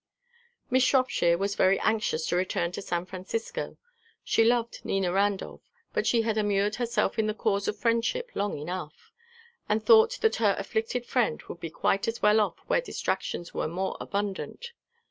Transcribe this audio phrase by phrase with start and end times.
[0.71, 3.77] Miss Shropshire was very anxious to return to San Francisco.
[4.23, 5.61] She loved Nina Randolph;
[5.93, 9.11] but she had immured herself in the cause of friendship long enough,
[9.69, 13.67] and thought that her afflicted friend would be quite as well off where distractions were
[13.67, 14.71] more abundant.